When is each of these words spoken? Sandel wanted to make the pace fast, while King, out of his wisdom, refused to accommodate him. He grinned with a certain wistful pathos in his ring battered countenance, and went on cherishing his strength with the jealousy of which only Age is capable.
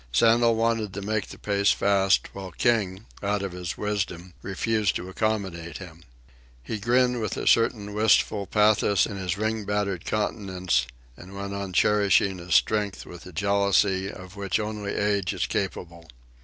Sandel 0.11 0.55
wanted 0.55 0.95
to 0.95 1.03
make 1.03 1.27
the 1.27 1.37
pace 1.37 1.69
fast, 1.69 2.33
while 2.33 2.51
King, 2.51 3.05
out 3.21 3.43
of 3.43 3.51
his 3.51 3.77
wisdom, 3.77 4.33
refused 4.41 4.95
to 4.95 5.07
accommodate 5.09 5.77
him. 5.77 6.01
He 6.63 6.79
grinned 6.79 7.21
with 7.21 7.37
a 7.37 7.45
certain 7.45 7.93
wistful 7.93 8.47
pathos 8.47 9.05
in 9.05 9.17
his 9.17 9.37
ring 9.37 9.63
battered 9.63 10.03
countenance, 10.03 10.87
and 11.15 11.35
went 11.35 11.53
on 11.53 11.71
cherishing 11.73 12.39
his 12.39 12.55
strength 12.55 13.05
with 13.05 13.25
the 13.25 13.31
jealousy 13.31 14.11
of 14.11 14.35
which 14.35 14.59
only 14.59 14.95
Age 14.95 15.33
is 15.35 15.45
capable. 15.45 16.07